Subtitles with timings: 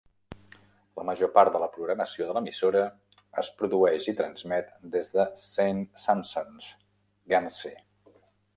[0.99, 2.81] La major part de la programació de l"emissora
[3.43, 6.75] es produeix i transmet des de Saint Sampson's,
[7.35, 7.79] Guernsey.